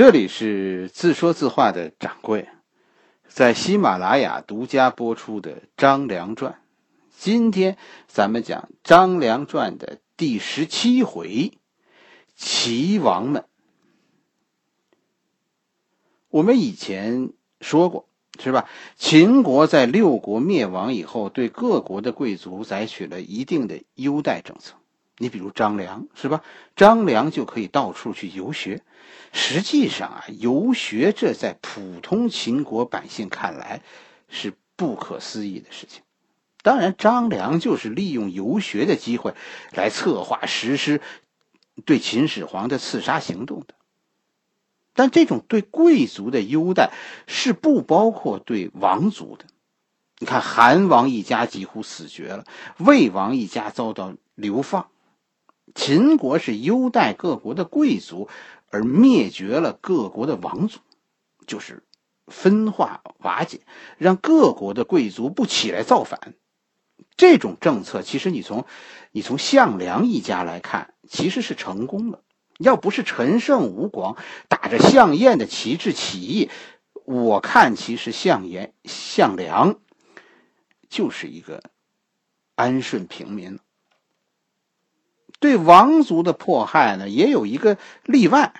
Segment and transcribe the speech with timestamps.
[0.00, 2.48] 这里是自说自话的掌柜，
[3.28, 6.52] 在喜马拉雅独家播出的《张良传》，
[7.18, 11.52] 今天咱们讲《张良传》的第十七回：
[12.34, 13.44] 齐王们。
[16.30, 18.08] 我们以前说过，
[18.42, 18.70] 是吧？
[18.96, 24.76] 秦国在六国灭亡以后，对各国的贵族采取了一定的优待政策。
[25.22, 26.42] 你比如张良，是吧？
[26.76, 28.82] 张良就可以到处去游学。
[29.34, 33.82] 实际上啊，游学这在普通秦国百姓看来
[34.30, 36.00] 是不可思议的事情。
[36.62, 39.34] 当然，张良就是利用游学的机会
[39.72, 41.02] 来策划实施
[41.84, 43.74] 对秦始皇的刺杀行动的。
[44.94, 46.92] 但这种对贵族的优待
[47.26, 49.44] 是不包括对王族的。
[50.18, 52.46] 你看，韩王一家几乎死绝了，
[52.78, 54.88] 魏王一家遭到流放。
[55.74, 58.28] 秦国是优待各国的贵族。
[58.72, 60.78] 而灭绝了各国的王族，
[61.44, 61.82] 就是
[62.28, 63.62] 分化瓦解，
[63.98, 66.34] 让各国的贵族不起来造反。
[67.16, 68.64] 这种政策，其实你从
[69.10, 72.22] 你从项梁一家来看，其实是成功的。
[72.60, 74.16] 要不是陈胜吴广
[74.48, 76.48] 打着项燕的旗帜起义，
[77.04, 79.80] 我看其实项燕项梁
[80.88, 81.60] 就是一个
[82.54, 83.58] 安顺平民。
[85.40, 88.52] 对王族的迫害呢，也有一个例外，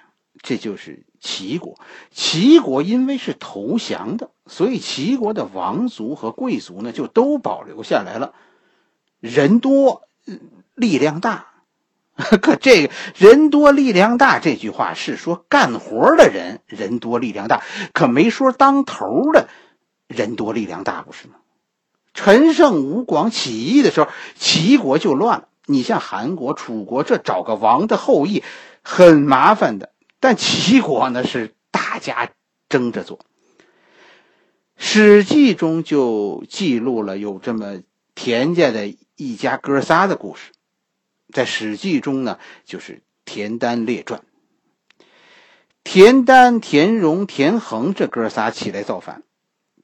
[0.42, 1.78] 这就是齐国。
[2.10, 8.32] 齐国因为是投降的，所以齐国的王族和贵族呢，就都保留下来了。
[9.20, 10.08] 人多
[10.74, 11.48] 力量大，
[12.16, 19.50] 可这个人多力量大这句话是说干活的人人多力量大，可没说当头的
[20.08, 21.34] 人多力量大，不是吗？
[22.14, 25.48] 陈胜吴广起义的时候，齐国就乱了。
[25.70, 28.42] 你像韩国、楚国，这找个王的后裔
[28.82, 29.92] 很麻烦的。
[30.18, 32.30] 但齐国呢，是大家
[32.68, 33.18] 争着做。
[34.76, 37.80] 《史记》中就记录了有这么
[38.14, 40.52] 田家的一家哥仨的故事，
[41.32, 44.22] 在《史记》中呢，就是田丹列传。
[45.84, 49.22] 田丹、田荣、田横这哥仨起来造反，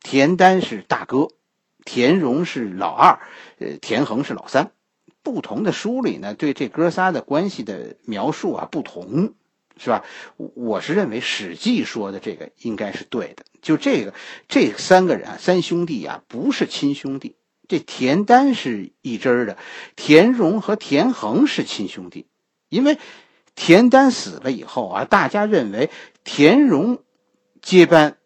[0.00, 1.28] 田丹是大哥，
[1.84, 3.18] 田荣是老二，
[3.58, 4.72] 呃，田横是老三。
[5.26, 9.34] 不同的书里呢，对这哥仨的关系的描述啊不同，
[9.76, 10.04] 是吧？
[10.36, 13.44] 我是认为《史记》说的这个应该是对的。
[13.60, 14.14] 就这个，
[14.46, 17.34] 这三个人啊，三兄弟啊，不是亲兄弟。
[17.66, 19.58] 这田丹是一支的，
[19.96, 22.28] 田荣和田横是亲兄弟。
[22.68, 22.96] 因为
[23.56, 25.90] 田丹死了以后啊，大家认为
[26.22, 27.02] 田荣
[27.60, 28.16] 接班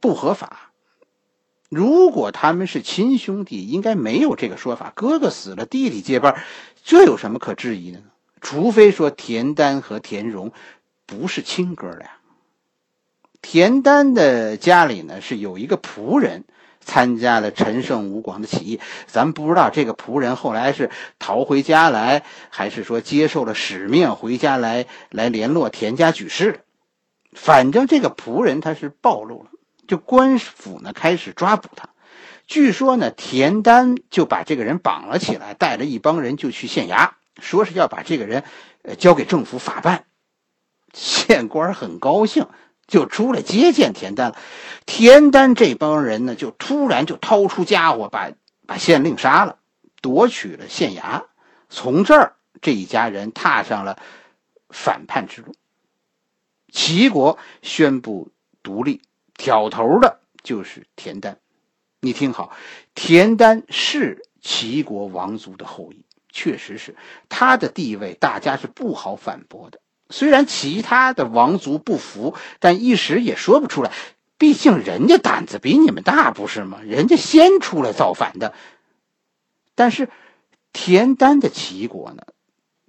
[0.00, 0.67] 不合法。
[1.68, 4.92] 如果他们是亲兄弟，应该没有这个说法。
[4.94, 6.42] 哥哥死了，弟弟接班，
[6.82, 8.04] 这有什么可质疑的呢？
[8.40, 10.52] 除非说田丹和田荣
[11.04, 12.10] 不是亲哥俩。
[13.42, 16.44] 田丹的家里呢是有一个仆人
[16.80, 26.60] 参加了陈胜吴广的起义，咱不知道这个仆人后来是逃回家来，还是说接受了使命回家来来联络田家举事。
[27.32, 29.50] 反正这个仆人他是暴露了。
[29.88, 31.88] 就官府呢开始抓捕他，
[32.46, 37.10] 据说呢田丹就把这个人绑了起来，带着一帮人就去县衙，
[37.40, 38.44] 说是要把这个人，
[38.82, 40.04] 呃交给政府法办。
[40.92, 42.48] 县官很高兴，
[42.86, 44.38] 就出来接见田丹了。
[44.86, 48.30] 田丹这帮人呢就突然就掏出家伙，把
[48.66, 49.58] 把县令杀了，
[50.00, 51.24] 夺取了县衙。
[51.70, 53.98] 从这儿这一家人踏上了
[54.70, 55.54] 反叛之路。
[56.70, 58.30] 齐国宣布
[58.62, 59.00] 独立。
[59.38, 61.38] 挑头的就是田丹，
[62.00, 62.52] 你听好，
[62.94, 66.96] 田丹是齐国王族的后裔，确实是
[67.28, 69.80] 他的地位，大家是不好反驳的。
[70.10, 73.92] 虽然其他的王族不服，但一时也说不出来，
[74.38, 76.80] 毕竟人家胆子比你们大，不是吗？
[76.82, 78.54] 人家先出来造反的。
[79.76, 80.10] 但是
[80.72, 82.24] 田丹的齐国呢，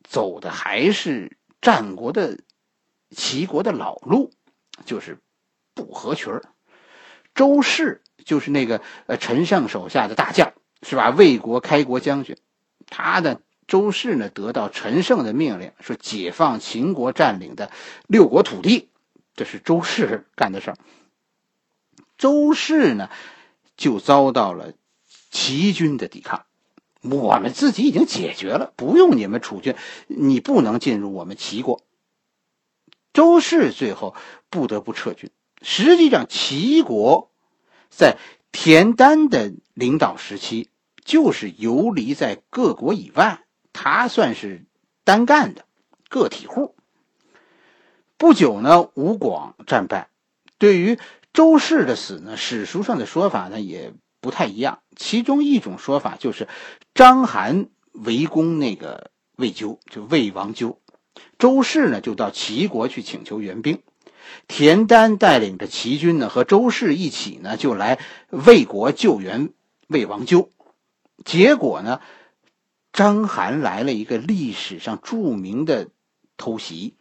[0.04, 2.40] 走的还是战国的
[3.12, 4.32] 齐国的老路，
[4.86, 5.20] 就是。
[5.80, 6.44] 不合群儿，
[7.34, 10.54] 周氏就是那个呃陈胜手下的大将，
[10.84, 11.10] 是吧？
[11.10, 12.38] 魏国开国将军，
[12.88, 17.72] 他的周氏呢得到陈胜的命令，说解放秦国占领的
[18.08, 18.90] 六国土地，
[19.36, 20.78] 这是周氏干的事儿。
[22.18, 23.10] 周氏呢
[23.78, 24.74] 就遭到了
[25.32, 26.46] 齐军的抵抗，
[27.02, 29.76] 我们自己已经解决了，不用你们楚军，
[30.08, 31.82] 你不能进入我们齐国。
[33.14, 34.16] 周氏最后
[34.50, 35.32] 不得不撤军。
[35.62, 37.32] 实际上，齐国
[37.90, 38.18] 在
[38.52, 40.70] 田丹的领导时期
[41.04, 44.66] 就是游离在各国以外，他算是
[45.04, 45.66] 单干的
[46.08, 46.76] 个体户。
[48.18, 50.10] 不久呢，吴广战败。
[50.58, 51.00] 对于
[51.32, 54.80] 周氏的死呢，史书上的说法呢也不太一样。
[54.96, 56.48] 其中一种说法就是
[56.94, 60.80] 章邯围攻那个魏咎，就魏王咎，
[61.38, 63.82] 周氏呢就到齐国去请求援兵。
[64.48, 68.00] 田丹带领着齐军呢，和周氏一起呢，就来
[68.30, 69.50] 魏国救援
[69.88, 70.50] 魏王纠。
[71.26, 72.02] 结果呢，
[72.94, 75.90] 章邯来了一个历史上著名的
[76.38, 76.96] 偷袭。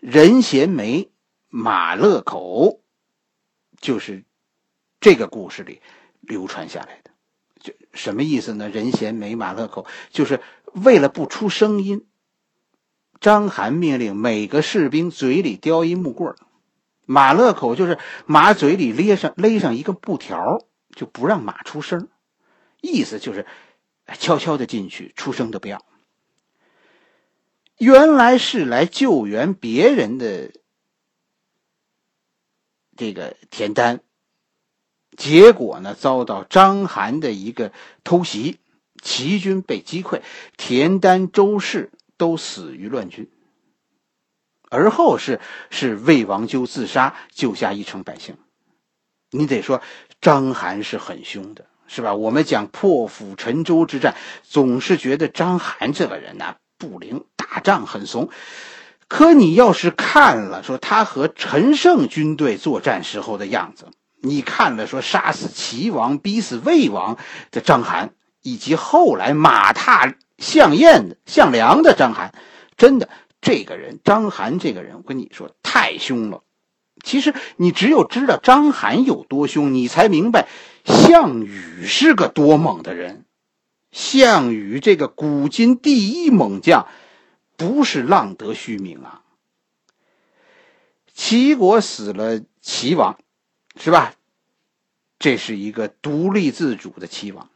[0.00, 1.10] 任贤梅、
[1.48, 2.80] 马勒口，
[3.80, 4.24] 就是
[5.00, 5.80] 这个故事里
[6.20, 7.10] 流传下来的。
[7.60, 8.68] 就什么意思呢？
[8.68, 10.40] 任贤梅、马勒口，就是
[10.72, 12.06] 为了不出声音。
[13.20, 16.34] 章邯命令每个士兵嘴里叼一木棍
[17.04, 20.64] 马勒口就是马嘴里勒上勒上一个布条，
[20.94, 22.08] 就不让马出声，
[22.80, 23.46] 意思就是
[24.18, 25.84] 悄悄的进去，出声都不要。
[27.78, 30.50] 原来是来救援别人的
[32.96, 34.00] 这个田丹，
[35.16, 37.70] 结果呢遭到章邯的一个
[38.02, 38.58] 偷袭，
[39.02, 40.22] 齐军被击溃，
[40.56, 41.92] 田丹、周氏。
[42.16, 43.30] 都死于乱军，
[44.70, 45.40] 而后是
[45.70, 48.36] 是魏王纠自杀，救下一城百姓。
[49.30, 49.82] 你得说
[50.20, 52.14] 章邯是很凶的，是吧？
[52.14, 58.30] 我们讲破釜沉舟之战，总是觉得章邯这个人呐不灵，打仗很怂。
[59.08, 63.86] 可你要是看了说他和陈胜军队作战时候的样子，
[64.22, 67.18] 你看了说杀死齐王、逼死魏王
[67.50, 68.10] 的章邯，
[68.42, 70.14] 以及后来马踏。
[70.38, 72.30] 项燕的项梁的章邯，
[72.76, 73.08] 真的
[73.40, 76.42] 这个人章邯这个人，我跟你说太凶了。
[77.04, 80.48] 其实你只有知道章邯有多凶，你才明白
[80.84, 83.24] 项羽是个多猛的人。
[83.92, 86.86] 项羽这个古今第一猛将，
[87.56, 89.22] 不是浪得虚名啊。
[91.14, 93.18] 齐国死了齐王，
[93.80, 94.14] 是吧？
[95.18, 97.48] 这是一个独立自主的齐王，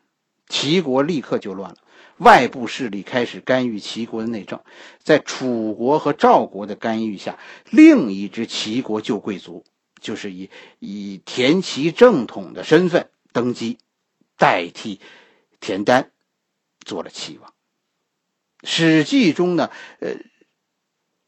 [0.49, 1.76] 齐国立刻就乱了。
[2.20, 4.61] 外部势力开始干预齐国的内政，
[5.02, 7.38] 在楚国和赵国的干预下，
[7.70, 9.64] 另一支齐国旧贵族
[10.02, 13.78] 就是以以田齐正统的身份登基，
[14.37, 15.00] 代替
[15.61, 16.11] 田丹
[16.84, 17.50] 做了齐王。
[18.64, 19.70] 《史记》中呢，
[20.00, 20.11] 呃，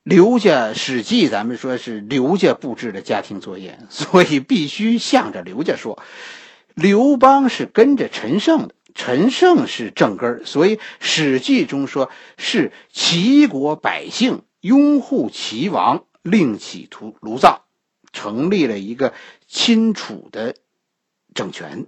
[0.02, 6.02] 刘家《史记》咱们说是刘家布置的家庭作业，所以必须向着刘家说，
[6.74, 8.74] 刘邦是跟着陈胜的。
[8.94, 17.64] 陈胜是正根儿所以《史记》中说是齐国百姓拥护齐王，另起图炉灶，
[18.12, 19.14] 成立了一个
[19.48, 20.54] 亲楚的
[21.34, 21.86] 政权。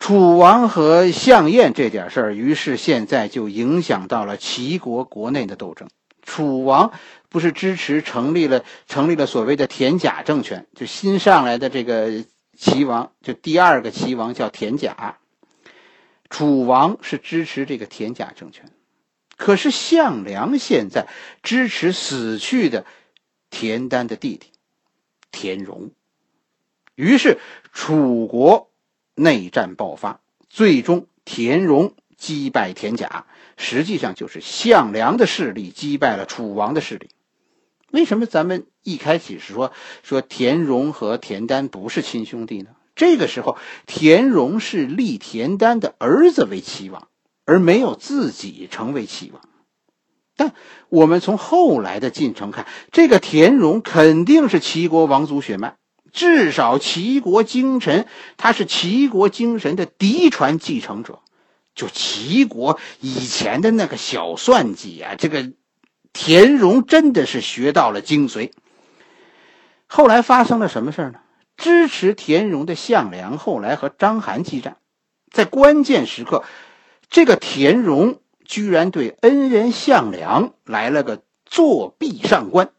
[0.00, 5.88] 楚王和项燕这点事儿，于是现在就影响到了齐国国内的斗争。
[6.22, 6.92] 楚王
[7.28, 12.24] 不是支持成立了成立了所谓的田甲政权，就新上来的这个。
[12.56, 15.18] 齐王就第二个齐王叫田甲，
[16.30, 18.70] 楚王是支持这个田甲政权，
[19.36, 21.08] 可是项梁现在
[21.42, 22.84] 支持死去的
[23.50, 24.48] 田丹的弟弟
[25.30, 25.90] 田荣，
[26.94, 27.38] 于是
[27.72, 28.70] 楚国
[29.14, 37.10] 内战爆发，最终田荣击败田甲，实际上就是项梁的势力击败了楚王的势力。
[37.94, 39.70] 为什么咱们一开始是说
[40.02, 42.70] 说田荣和田丹不是亲兄弟呢？
[42.96, 47.06] 这个时候，田荣是立田丹的儿子为齐王，
[47.44, 49.40] 而没有自己成为齐王。
[50.34, 50.54] 但
[50.88, 55.76] 我们从后来的进程看，这个田荣肯定是齐国王族血脉，
[56.12, 61.20] 至少齐国精神，他是齐国精神的嫡传继承者。
[61.76, 65.52] 就齐国以前的那个小算计啊，这个。
[66.14, 68.52] 田荣真的是学到了精髓。
[69.86, 71.20] 后来发生了什么事呢？
[71.56, 74.78] 支持田荣的项梁后来和章邯激战，
[75.30, 76.42] 在关键时刻，
[77.10, 82.70] 这个田荣居然对恩人项梁来了个作壁上观。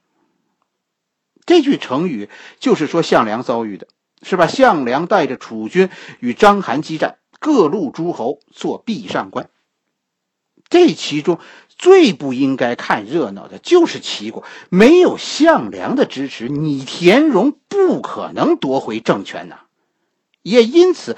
[1.45, 3.87] 这句成语就是说项梁遭遇的，
[4.23, 4.47] 是吧？
[4.47, 5.89] 项梁带着楚军
[6.19, 9.49] 与章邯激战，各路诸侯作壁上观。
[10.69, 11.39] 这其中。
[11.77, 19.59] 最不应该看热闹的就是齐国，没有项梁的支持，你田荣不可能夺回政权呐。
[20.41, 21.17] 也因此，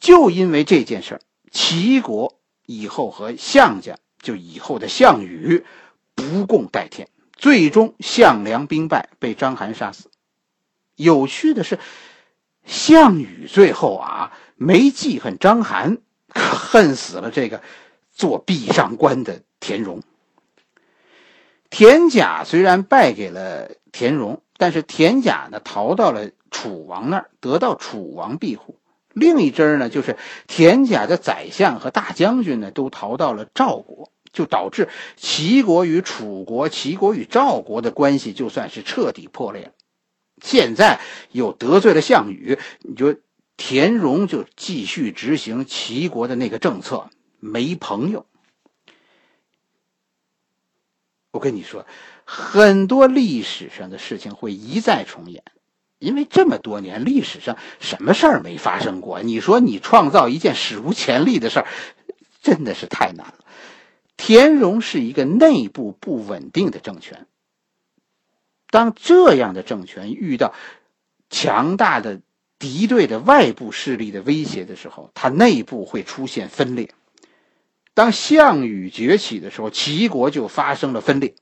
[0.00, 1.20] 就因为这件事
[1.50, 5.66] 齐国以后和项家，就以后的项羽，
[6.14, 10.10] 不共戴天，最终项梁兵败，被章邯杀死。
[10.94, 11.78] 有趣的是，
[12.64, 17.60] 项羽最后啊，没记恨章邯，可恨死了这个
[18.16, 19.42] 做壁上观的。
[19.58, 20.02] 田荣，
[21.70, 28.78] 田甲虽然败给了田荣，但是田甲呢逃到了楚王那儿，得到楚王庇护。
[29.12, 39.72] 另一支呢，就是田甲的宰相和大将军呢，都逃到了赵国，就导致齐国与楚国、齐国与赵国的关系就算是彻底破裂了。
[40.42, 41.00] 现在
[41.32, 43.16] 又得罪了项羽，你就
[43.56, 47.08] 田荣就继续执行齐国的那个政策，
[47.38, 48.26] 没朋友。
[51.30, 51.86] 我跟你说，
[52.24, 55.42] 很多历史上的事情会一再重演。
[55.98, 59.22] 因为这么多年历史上什么事儿没发生过？
[59.22, 61.66] 你说你创造一件史无前例的事儿，
[62.42, 63.44] 真的是太难了。
[64.18, 67.26] 田荣是一个内部不稳定的政权，
[68.68, 70.52] 当这样的政权遇到
[71.30, 72.20] 强大的
[72.58, 76.92] 敌对的外部势力的威胁的时候，它内部会出现分裂。
[77.96, 81.34] 当项羽崛起的时候，齐国就发生了分裂。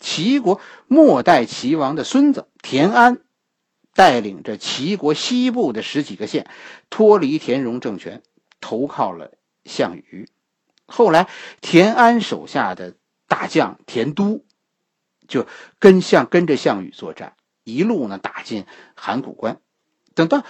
[0.00, 3.20] 齐国末代齐王的孙子田安。
[3.92, 6.48] 带领着齐国西部的十几个县
[6.90, 8.22] 脱离田荣政权，
[8.60, 9.32] 投靠了
[9.64, 10.28] 项羽。
[10.86, 11.26] 后来，
[11.60, 12.94] 田安手下的
[13.26, 14.44] 大将田都
[15.26, 15.44] 就
[15.80, 18.64] 跟项跟着项羽作战，一路呢打进
[18.94, 19.60] 函谷关。
[20.14, 20.44] 等到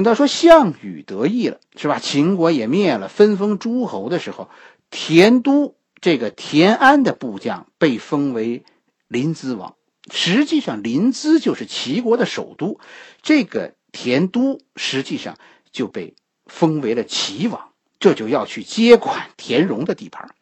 [0.00, 1.98] 等到说项羽得意了，是吧？
[1.98, 4.48] 秦国也灭了，分封诸侯的时候，
[4.88, 8.64] 田都这个田安的部将被封为
[9.08, 9.76] 临淄王。
[10.10, 12.80] 实际上，临淄就是齐国的首都，
[13.20, 15.36] 这个田都实际上
[15.70, 16.14] 就被
[16.46, 20.34] 封为了齐王，这就要去接管田荣的地盘。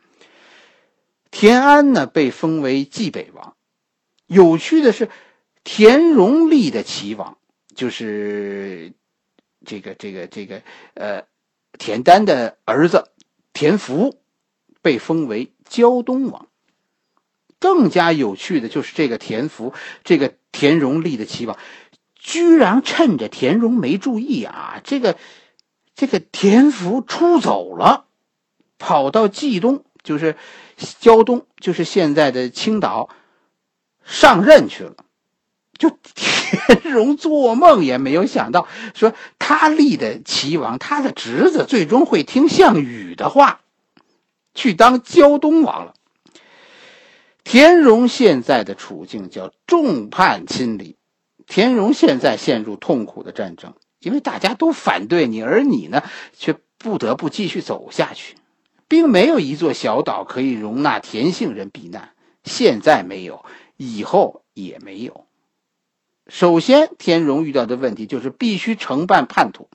[1.32, 3.56] 田安呢被封为冀北王。
[4.28, 5.10] 有趣的是，
[5.64, 7.38] 田荣立的齐王
[7.74, 8.92] 就是
[9.68, 10.62] 这个这个这个
[10.94, 11.24] 呃
[11.78, 13.10] 田丹的儿子
[13.52, 14.18] 田福，
[14.80, 16.48] 被封为胶东王。
[17.60, 21.58] 更加有趣的就是这个田福，这个田荣立的齐王，
[22.14, 25.18] 居然趁着田荣没注意啊，这个
[25.94, 28.06] 这个田福出走了，
[28.78, 30.36] 跑到冀东，就是
[31.00, 33.10] 胶东，就是现在的青岛
[34.04, 34.94] 上任去了。
[35.78, 43.60] 就田荣做梦也没有想到，说他立的齐王，他的侄子最终会听项羽的话，
[44.54, 45.94] 去当胶东王了。
[47.44, 50.96] 田荣现在的处境叫众叛亲离，
[51.46, 56.02] 田荣现在陷入痛苦的战争，因为大家都反对你，而你呢，
[56.36, 58.34] 却不得不继续走下去，
[58.88, 62.10] 并没有一座小岛可以容纳田姓人避难，
[62.42, 63.44] 现在没有，
[63.76, 65.27] 以后也没有。
[66.28, 69.68] 首先，田荣遇到的问题就是必须承办叛徒，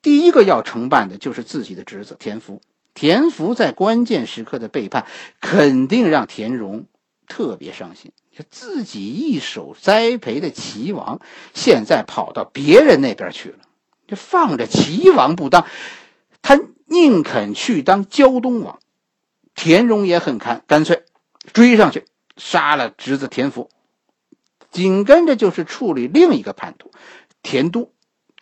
[0.00, 2.60] 第一个要承办的就是自己的侄子田福。
[2.94, 5.06] 田福在关键时刻的背叛，
[5.40, 6.86] 肯定让田荣。
[7.28, 8.12] 特别伤心，
[8.50, 11.20] 自己一手栽培的齐王，
[11.54, 13.58] 现在跑到别人那边去了，
[14.06, 15.64] 就放着齐王不当，
[16.42, 18.80] 他宁肯去当胶东王。
[19.54, 21.04] 田荣也很看，干脆
[21.54, 22.04] 追上去
[22.36, 23.70] 杀了侄子田福，
[24.72, 26.90] 紧跟着就是处理另一个叛徒
[27.42, 27.92] 田都。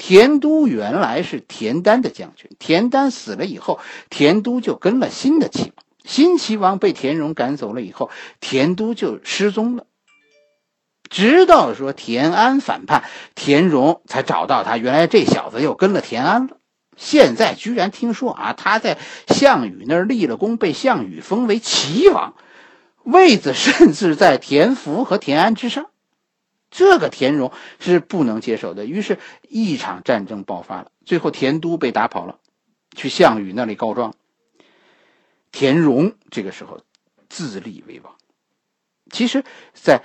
[0.02, 5.84] 田都原来是田丹的将军，田丹死了以后，田都就跟了新的齐王。
[6.02, 8.08] 新齐王被田荣赶走了以后，
[8.40, 9.84] 田都就失踪了。
[11.10, 14.78] 直到说田安反叛，田荣才找到他。
[14.78, 16.56] 原来这小子又跟了田安了。
[16.96, 18.96] 现在居然听说啊，他在
[19.26, 22.34] 项羽那儿立了功，被项羽封为齐王，
[23.04, 25.90] 位子甚至在田福和田安之上。
[26.70, 30.90] 这个田荣是不能接受的，于是，一场战争爆发了。
[31.04, 32.38] 最后，田都被打跑了，
[32.96, 34.14] 去项羽那里告状。
[35.52, 36.80] 田荣这个时候
[37.28, 38.14] 自立为王，
[39.10, 40.02] 其实，在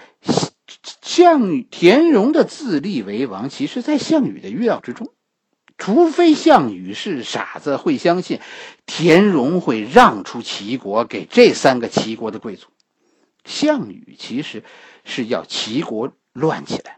[1.03, 5.11] 项羽田荣的自立为王，其实，在项羽的预料之中。
[5.77, 8.39] 除非项羽是傻子，会相信
[8.85, 12.67] 田荣会让出齐国给这三个齐国的贵族。
[13.43, 14.63] 项羽其实
[15.03, 16.97] 是要齐国乱起来，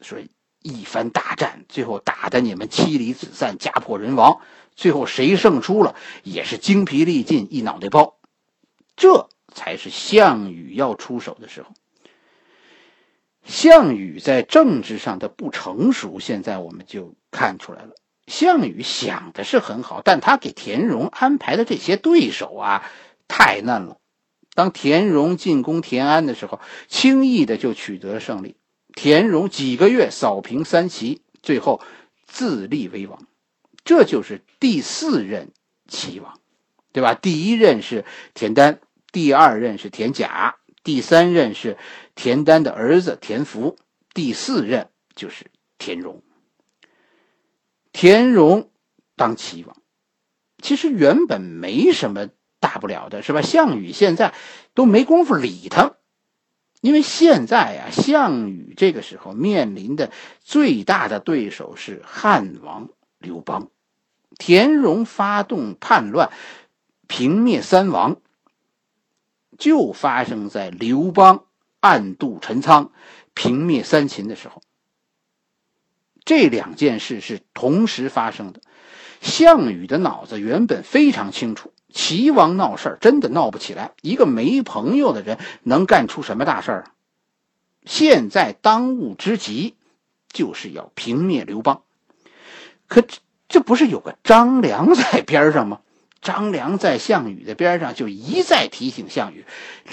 [0.00, 0.30] 所以
[0.62, 4.40] 一番大战，最后打的你们妻离子散，家破人亡。
[4.74, 8.16] 最后谁胜出了，也是精疲力尽，一脑袋包。
[8.96, 11.68] 这才是项羽要出手的时候。
[13.44, 17.90] 项羽在政治上的不成熟，现在我们就看出来了。
[18.26, 22.90] 项羽想的是很好，但他给田荣安排的这些对手啊，
[23.28, 23.98] 太嫩了。
[24.54, 28.56] 当田荣进攻田安的时候，轻易的就取得了胜利。
[29.00, 31.80] 田荣几个月扫平三齐，最后
[32.26, 33.28] 自立为王。
[33.84, 35.52] 这就是第四任
[35.86, 36.40] 齐王，
[36.90, 37.14] 对吧？
[37.14, 38.80] 第一任是田丹，
[39.12, 41.78] 第二任是田甲，第三任是
[42.16, 43.76] 田丹的儿子田福，
[44.14, 45.46] 第四任就是
[45.78, 46.24] 田荣。
[47.92, 48.68] 田荣
[49.14, 49.76] 当齐王，
[50.60, 53.42] 其实原本没什么大不了的，是吧？
[53.42, 54.34] 项羽现在
[54.74, 55.97] 都没工夫理他，
[56.80, 63.70] 因为现在啊，项羽这个时候面临的最大的对手是汉王刘邦。
[64.38, 66.30] 田荣发动叛乱，
[67.08, 68.18] 平灭三王，
[69.58, 71.46] 就发生在刘邦
[71.80, 72.92] 暗度陈仓、
[73.34, 74.62] 平灭三秦的时候。
[76.24, 78.60] 这两件事是同时发生的。
[79.20, 83.92] 项羽的脑子原本非常清楚，齐王闹事儿真的闹不起来。
[84.02, 86.84] 一个没朋友的人能干出什么大事儿？
[87.84, 89.74] 现在当务之急
[90.30, 91.82] 就是要平灭刘邦。
[92.86, 93.18] 可这
[93.48, 95.80] 这不是有个张良在边上吗？
[96.20, 99.44] 张良在项羽的边上就一再提醒项羽：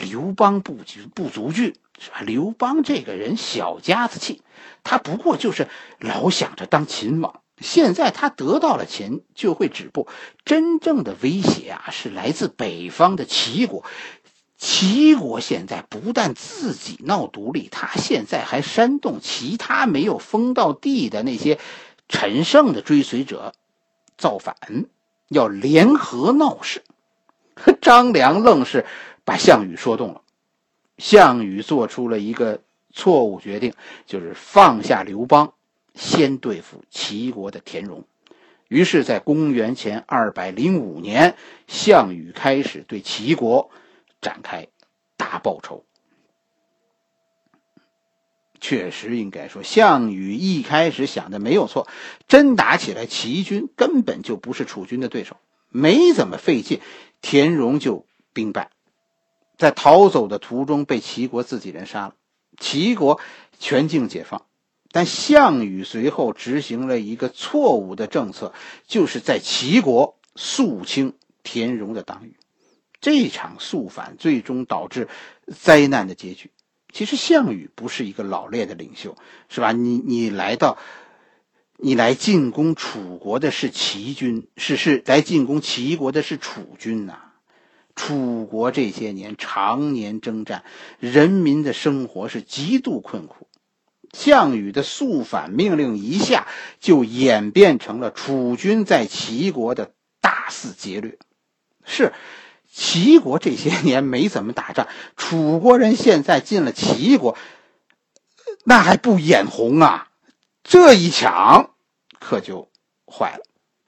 [0.02, 1.76] 刘邦不足不足惧。
[1.98, 2.20] 是吧？
[2.20, 4.42] 刘邦这个人小家子气，
[4.84, 7.40] 他不过就是老想着当秦王。
[7.60, 10.08] 现在他得到了钱，就会止步。
[10.44, 13.84] 真正的威胁啊，是来自北方的齐国。
[14.58, 21.60] 齐国现在不但自己闹独立，他现在还煽动其他没有封到地的那些
[22.08, 23.54] 陈胜的追随者
[24.18, 24.56] 造反，
[25.28, 26.84] 要联合闹事。
[27.82, 28.86] 张良愣是
[29.24, 30.22] 把项羽说动了。
[30.98, 32.62] 项羽做出了一个
[32.94, 33.74] 错误决定，
[34.06, 35.54] 就是放下刘邦，
[35.96, 38.04] 先对付齐国的田荣。
[38.68, 41.36] 于是，在公元前二百零五年，
[41.68, 43.70] 项羽开始对齐国
[44.22, 44.68] 展开
[45.18, 45.86] 大报仇。
[48.60, 51.88] 确实，应该说，项羽一开始想的没有错，
[52.28, 55.38] 真打起来，齐军根本就不是楚军的对手，
[55.70, 56.82] 没怎么费劲，
[57.22, 58.72] 田荣就兵败。
[59.58, 62.16] 在逃走的途中被齐国自己人杀了，
[62.58, 63.20] 齐国
[63.60, 64.44] 全境解放。
[64.96, 68.54] 但项羽随后执行了一个错误的政策，
[68.88, 72.38] 就是在齐国肃清田荣的党羽。
[73.02, 75.10] 这场肃反最终导致
[75.54, 76.50] 灾难的结局。
[76.94, 79.18] 其实项羽不是一个老练的领袖，
[79.50, 79.74] 是吧？
[79.74, 80.78] 你你来到，
[81.76, 87.20] 你来进攻楚国的是齐军，是是来进攻齐国的是楚军呐。
[87.98, 90.64] 楚国这些年常年征战，
[91.02, 93.50] 人民的生活是极度困苦。
[94.16, 96.48] 项羽的肃反命令一下，
[96.80, 101.20] 就演变成了楚军在齐国的大肆劫掠。
[101.84, 102.14] 是，
[102.72, 107.38] 齐国这些年没怎么打仗，楚国人现在进了齐国，
[108.64, 110.08] 那还不眼红啊？
[110.64, 111.72] 这一抢，
[112.20, 112.70] 可就
[113.06, 113.44] 坏了。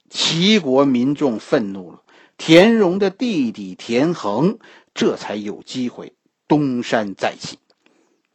[0.10, 2.04] 齐国民众愤怒了。
[2.38, 4.60] 田荣的弟弟田横
[4.94, 6.14] 这才有机会
[6.48, 7.58] 东山再起。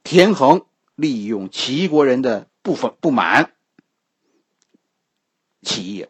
[0.03, 0.67] 田横
[1.03, 3.51] 利用齐国人的不分不满
[5.61, 6.07] 起义。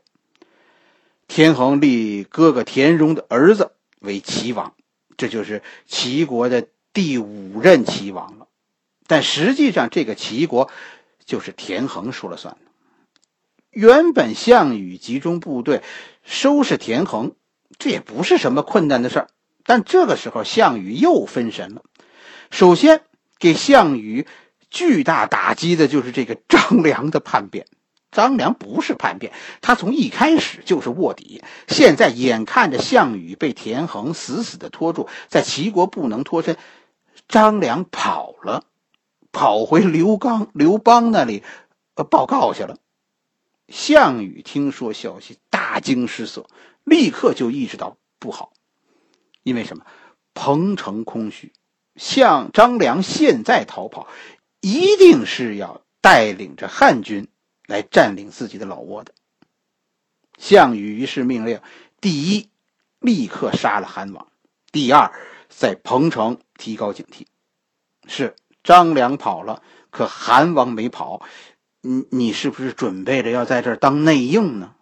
[1.27, 4.75] 田横立哥哥田荣的儿子为齐王，
[5.17, 8.47] 这就是齐国的第五任齐王了。
[9.07, 10.71] 但实际上，这个齐国
[11.25, 12.71] 就是田横说了算的。
[13.71, 15.83] 原本项羽集中部队
[16.23, 17.35] 收拾田横。
[17.79, 19.29] 这也不是什么困难的事儿，
[19.65, 21.83] 但这个时候项羽又分神了。
[22.51, 23.01] 首先
[23.39, 24.27] 给项羽
[24.73, 27.67] 巨大打击的就是这个张良的叛变。
[28.11, 31.43] 张良不是叛变，他从一开始就是卧底。
[31.69, 36.59] 现在眼看着项羽被田横死死的拖住，在齐国不能脱身，
[37.29, 38.65] 张良跑了，
[39.31, 41.43] 跑回刘刚、刘邦那里，
[41.95, 42.77] 呃，报告去了。
[43.69, 46.47] 项羽听说消息，大惊失色。
[46.85, 48.53] 立刻就意识到不好，
[49.43, 49.85] 因为什么？
[50.35, 51.53] 彭城空虚，
[51.97, 54.07] 像张良现在逃跑，
[54.63, 57.29] 一定是要带领着汉军
[57.67, 59.13] 来占领自己的老窝的。
[60.39, 61.61] 项羽于是命令：
[62.01, 62.49] 第一，
[63.01, 64.29] 立刻杀了韩王；
[64.71, 65.13] 第二，
[65.49, 67.27] 在彭城提高警惕。
[68.07, 71.27] 是张良跑了，可韩王没跑，
[71.81, 74.77] 你你是不是准备着要在这儿当内应呢？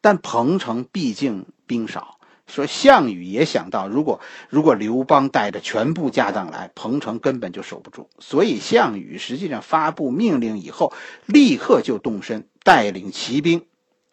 [0.00, 2.15] 但彭城毕竟兵少，
[2.46, 8.08] 说项羽也想到，如果如果刘邦带着全部家当来，彭城根本就守不住。
[8.18, 10.92] 所以项羽实际上发布命令以后，
[11.26, 13.66] 立刻就动身，带领骑兵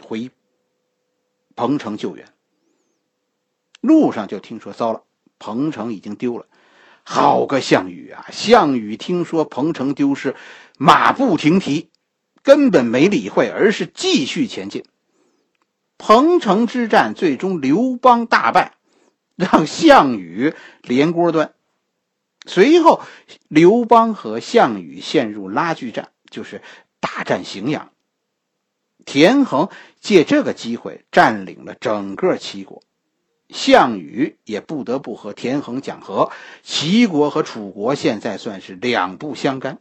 [0.04, 0.32] 回
[1.56, 2.28] 彭城救援。
[3.82, 5.04] 路上就听说糟了，
[5.39, 6.48] 彭城已经丢了。
[7.06, 8.26] 好个项羽啊！
[8.32, 10.36] 项羽听说彭城丢失，
[10.78, 11.89] 马不停蹄，
[12.41, 14.86] 根本没理会，而是继续前进。
[16.06, 18.74] 彭城之战最终刘邦大败，
[19.38, 21.54] 让项羽连锅端。
[22.46, 23.00] 随后，
[23.48, 26.62] 刘邦和项羽陷入拉锯战，就是
[27.00, 27.89] 大战荥阳。
[29.06, 29.70] 田横
[30.02, 32.84] 借这个机会占领了整个齐国，
[33.48, 36.34] 项羽也不得不和田横讲和。
[36.63, 39.80] 齐国和楚国现在算是两不相干。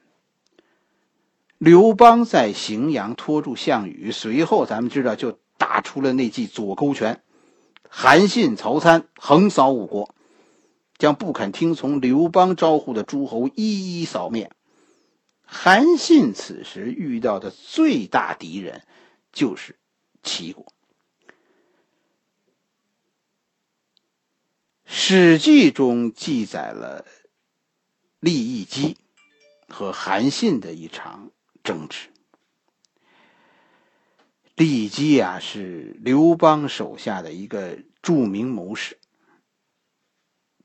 [1.58, 7.22] 刘邦在荥阳拖住项羽，随后咱们知道就打出了那记左勾拳，
[7.88, 10.12] 韩信、曹参横扫五国，
[10.98, 14.50] 将不肯听从刘邦招呼的诸侯一一扫灭。
[15.44, 18.82] 韩信此时遇到的最大敌人。
[19.32, 19.76] 就是
[20.22, 20.66] 齐国，
[24.84, 27.06] 《史记》中记载了
[28.20, 28.98] 利益姬
[29.70, 31.30] 和韩信的一场
[31.64, 32.11] 争执。
[34.62, 38.96] 利基啊，是刘邦手下的一个著名谋士，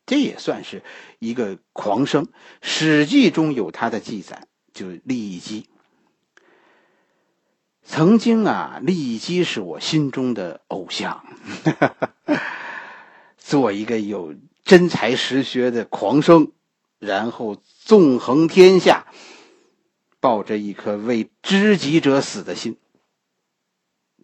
[0.05, 0.83] 这也算是
[1.17, 2.25] 一个狂生，
[2.62, 5.65] 《史记》中有他的记载，就利基。
[7.81, 11.25] 曾经啊，利基是我心中的偶像，
[13.39, 16.51] 做一个有真才实学的狂生，
[16.99, 19.07] 然后纵横天下，
[20.19, 22.77] 抱着一颗为知己者死的心。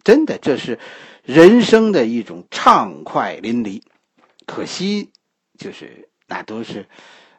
[0.04, 0.78] 真的，这是
[1.24, 3.82] 人生的一种畅快淋漓。
[4.46, 5.10] 可惜，
[5.58, 6.86] 就是那都是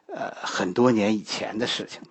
[0.08, 2.08] 呃很多年以前的事情了。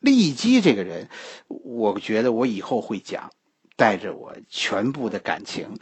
[0.00, 1.08] 利基这个人，
[1.46, 3.30] 我觉得我以后会讲，
[3.76, 5.78] 带着我全部的感情，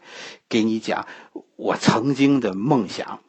[0.51, 1.09] 给你讲
[1.57, 3.23] 我曾经的梦想。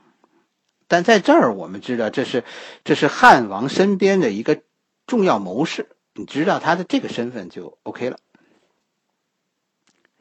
[0.89, 2.43] 但在这儿，我们知道这是
[2.83, 4.61] 这是汉王身边的一个
[5.07, 8.17] 重要谋士，你知道他的这个身份就 OK 了。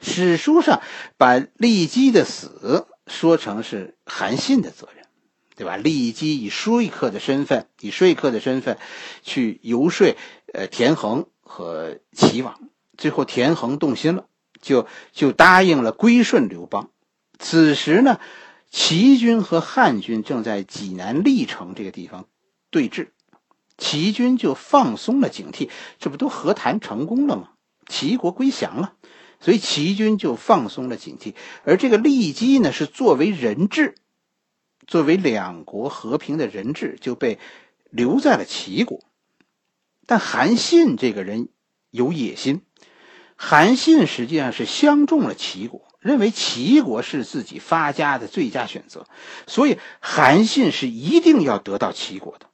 [0.00, 0.82] 史书上
[1.16, 5.00] 把利姬的死说成是韩信的责任。
[5.56, 5.76] 对吧？
[5.76, 8.78] 利姬以说客的身份，以说客的身份
[9.22, 10.16] 去游说，
[10.54, 12.58] 呃，田横和齐王。
[12.96, 14.24] 最后田横动心了，
[14.62, 16.88] 就就答应了归顺刘邦。
[17.38, 18.20] 此时呢，
[18.70, 22.24] 齐军和汉军正在济南历城这个地方
[22.70, 23.08] 对峙，
[23.76, 27.50] 齐军就放松了警惕，这不都和谈成功了吗？
[27.86, 28.94] 齐国归降了，
[29.40, 31.35] 所以齐军就放松了警惕。
[31.64, 33.94] 而这个利基呢，是作为人质。
[34.87, 37.38] 作为两国和平的人质，就被
[37.90, 39.05] 留在了齐国。
[40.05, 41.48] 但韩信这个人
[41.90, 42.62] 有野心，
[43.37, 49.07] 韩信实际上是相中了齐国，认为齐国是自己发家的最佳选择，
[49.46, 52.46] 所以韩信是一定要得到齐国的。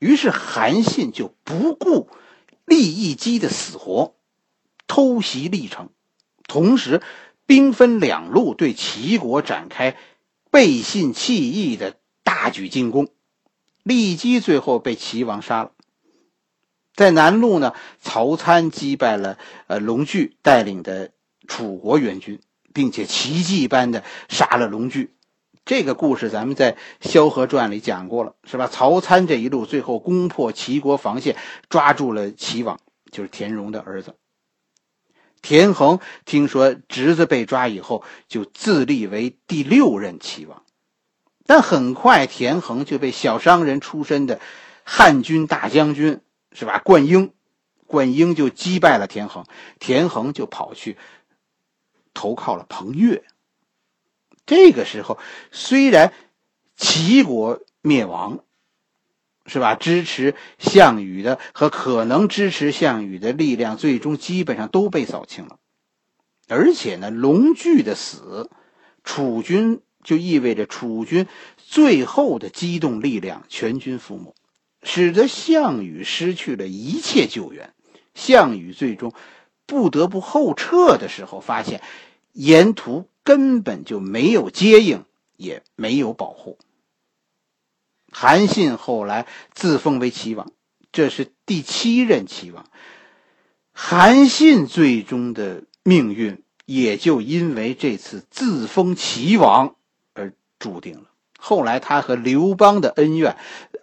[0.00, 2.08] 于是韩信就不顾
[2.64, 4.16] 利益姬的死活，
[4.88, 5.90] 偷袭历城，
[6.46, 7.02] 同时
[7.46, 9.96] 兵分两路对齐国展开。
[10.50, 13.08] 背信弃义的大举进攻，
[13.82, 15.72] 利基最后被齐王杀了。
[16.94, 21.10] 在南路呢，曹参击败了呃龙驹带领的
[21.48, 22.38] 楚国援军，
[22.72, 25.12] 并且奇迹般的杀了龙驹。
[25.64, 28.68] 这个故事咱们在《萧何传》里讲过了，是吧？
[28.68, 31.34] 曹参这一路最后攻破齐国防线，
[31.68, 32.78] 抓住了齐王，
[33.10, 34.14] 就是田荣的儿子。
[35.44, 40.64] 田横听说侄子被抓以后，就自立为第六任齐王，
[41.44, 44.40] 但很快田横就被小商人出身的
[44.84, 47.34] 汉军大将军是吧灌婴，
[47.86, 49.44] 灌婴就击败了田横，
[49.78, 50.96] 田横就跑去
[52.14, 53.22] 投靠了彭越。
[54.46, 55.18] 这个时候，
[55.52, 56.14] 虽然
[56.74, 58.40] 齐国灭亡。
[59.46, 59.74] 是吧？
[59.74, 65.58] 支持项羽的和可能支持项羽的力量，最终基本上都被扫清了。
[66.48, 68.50] 而且呢，龙驹的死，
[69.02, 71.26] 楚军就意味着楚军
[71.56, 74.34] 最后的机动力量全军覆没，
[74.82, 77.72] 使得项羽失去了一切救援。
[78.14, 79.12] 项羽最终
[79.66, 81.82] 不得不后撤的时候，发现
[82.32, 85.04] 沿途根本就没有接应，
[85.36, 86.58] 也没有保护。
[88.16, 90.52] 韩信后来自封为齐王，
[90.92, 92.64] 这是第七任齐王。
[93.72, 99.74] 韩信最终的命运也就因为这次自封齐王
[100.12, 101.10] 而注定了。
[101.36, 103.36] 后来他和刘邦的恩怨，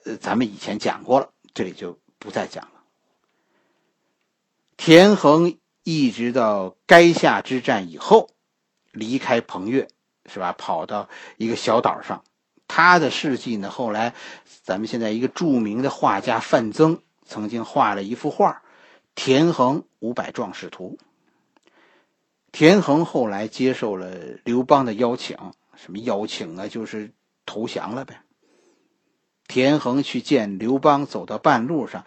[0.05, 2.71] 呃，咱们以前讲过了，这里就不再讲了。
[4.77, 8.29] 田横一直到垓下之战以后，
[8.93, 9.89] 离开彭越，
[10.25, 10.53] 是吧？
[10.53, 12.23] 跑到一个小岛上。
[12.73, 13.69] 他的事迹呢？
[13.69, 14.13] 后来，
[14.63, 18.53] 咱们现在一个著名的画家范增曾经画了一幅画
[19.13, 20.97] 《田横五百壮士图》。
[22.53, 25.37] 田横后来接受了刘邦的邀请，
[25.75, 26.69] 什么邀请啊？
[26.69, 27.11] 就是
[27.45, 28.21] 投降了呗。
[29.49, 32.05] 田横去见刘邦，走到半路上，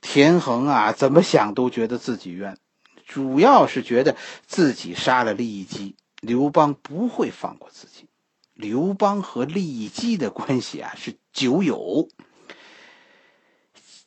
[0.00, 2.58] 田横啊，怎么想都觉得自己冤，
[3.06, 8.06] 主要是觉得自己杀了利益姬，刘邦不会放过自己。
[8.60, 12.08] 刘邦和利益姬的关系啊是酒友，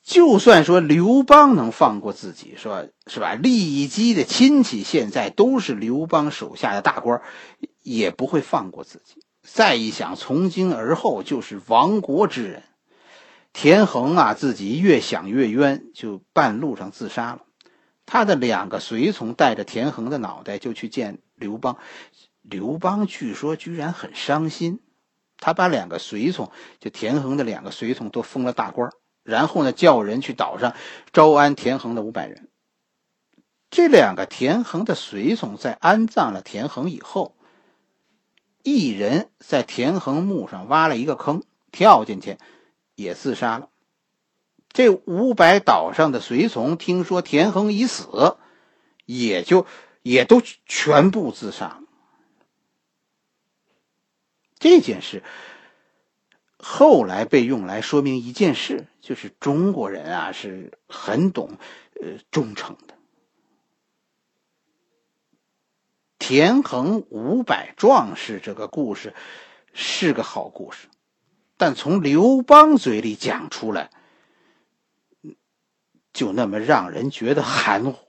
[0.04, 3.34] 就算说刘邦能放过自己，说是吧？
[3.34, 7.20] 利益姬的亲戚现在都是刘邦手下的大官，
[7.82, 9.22] 也不会放过自己。
[9.42, 12.62] 再一想，从今而后就是亡国之人。
[13.52, 17.42] 田横啊，自己越想越冤，就半路上自杀了。
[18.06, 21.78] 他的两个随从带着田横的脑袋就去见刘邦。
[22.44, 24.80] 刘邦据说居然很伤心，
[25.38, 28.90] 他把两个随从，就田横的两个随从都封了大官，
[29.22, 30.74] 然后呢叫人去岛上
[31.10, 32.50] 招安田横的五百人。
[33.70, 37.34] 这两个田横的随从在安葬了田横以后，
[38.62, 42.36] 一人在田横墓上挖了一个坑，跳进去
[42.94, 43.70] 也自杀了。
[44.68, 48.36] 这五百岛上的随从听说田横已死，
[49.06, 49.66] 也就
[50.02, 51.83] 也都全部自杀了。
[54.58, 55.22] 这件事
[56.58, 61.58] 后来被用来说明一件事，就是中国人啊是很懂
[62.00, 62.94] 呃忠诚的。
[66.18, 69.12] 田横五百壮士这个故事
[69.74, 70.88] 是个好故事，
[71.58, 73.90] 但从刘邦嘴里讲出来，
[76.14, 78.08] 就那么让人觉得含糊。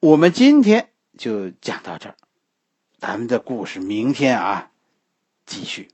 [0.00, 2.16] 我们今天就讲到这儿。
[3.06, 4.70] 咱们的故事明天啊，
[5.44, 5.93] 继续。